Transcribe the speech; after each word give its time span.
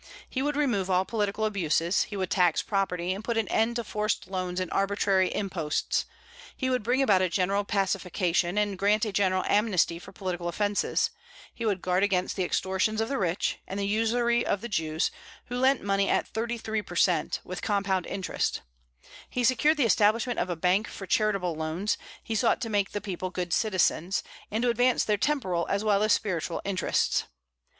He 0.27 0.41
would 0.41 0.55
remove 0.55 0.89
all 0.89 1.05
political 1.05 1.45
abuses; 1.45 2.05
he 2.05 2.17
would 2.17 2.31
tax 2.31 2.63
property, 2.63 3.13
and 3.13 3.23
put 3.23 3.37
an 3.37 3.47
end 3.49 3.75
to 3.75 3.83
forced 3.83 4.27
loans 4.27 4.59
and 4.59 4.71
arbitrary 4.71 5.31
imposts; 5.31 6.07
he 6.57 6.71
would 6.71 6.81
bring 6.81 7.03
about 7.03 7.21
a 7.21 7.29
general 7.29 7.63
pacification, 7.63 8.57
and 8.57 8.79
grant 8.79 9.05
a 9.05 9.11
general 9.11 9.43
amnesty 9.45 9.99
for 9.99 10.11
political 10.11 10.47
offences; 10.49 11.11
he 11.53 11.67
would 11.67 11.83
guard 11.83 12.01
against 12.01 12.35
the 12.35 12.43
extortions 12.43 12.99
of 12.99 13.09
the 13.09 13.17
rich, 13.19 13.59
and 13.67 13.79
the 13.79 13.85
usury 13.85 14.43
of 14.43 14.61
the 14.61 14.67
Jews, 14.67 15.11
who 15.49 15.55
lent 15.59 15.83
money 15.83 16.09
at 16.09 16.27
thirty 16.27 16.57
three 16.57 16.81
per 16.81 16.95
cent, 16.95 17.39
with 17.43 17.61
compound 17.61 18.07
interest; 18.07 18.61
he 19.29 19.43
secured 19.43 19.77
the 19.77 19.85
establishment 19.85 20.39
of 20.39 20.49
a 20.49 20.55
bank 20.55 20.87
for 20.87 21.05
charitable 21.05 21.53
loans; 21.53 21.95
he 22.23 22.33
sought 22.33 22.59
to 22.61 22.71
make 22.71 22.93
the 22.93 23.01
people 23.01 23.29
good 23.29 23.53
citizens, 23.53 24.23
and 24.49 24.63
to 24.63 24.69
advance 24.69 25.03
their 25.03 25.15
temporal 25.17 25.67
as 25.69 25.83
well 25.83 26.01
as 26.01 26.11
spiritual 26.11 26.59
interests. 26.65 27.25